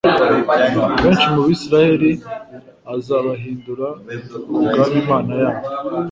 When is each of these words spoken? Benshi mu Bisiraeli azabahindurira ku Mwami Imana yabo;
Benshi 1.01 1.25
mu 1.33 1.41
Bisiraeli 1.47 2.11
azabahindurira 2.95 3.89
ku 4.47 4.55
Mwami 4.65 4.97
Imana 5.03 5.31
yabo; 5.41 5.63